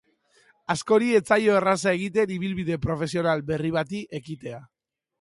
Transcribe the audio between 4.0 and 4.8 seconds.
ekitea.